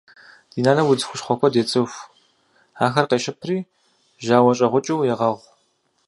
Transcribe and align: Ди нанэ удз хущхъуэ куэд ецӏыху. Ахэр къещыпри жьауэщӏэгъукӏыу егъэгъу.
Ди 0.51 0.59
нанэ 0.65 0.81
удз 0.91 1.03
хущхъуэ 1.07 1.35
куэд 1.37 1.55
ецӏыху. 1.61 2.09
Ахэр 2.85 3.05
къещыпри 3.09 3.57
жьауэщӏэгъукӏыу 4.23 5.05
егъэгъу. 5.11 5.45